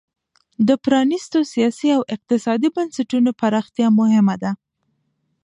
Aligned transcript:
د 0.67 0.69
پرانیستو 0.83 1.39
سیاسي 1.53 1.89
او 1.97 2.01
اقتصادي 2.15 2.69
بنسټونو 2.75 3.29
پراختیا 3.39 3.87
مهمه 3.99 4.35
ده. 4.43 4.51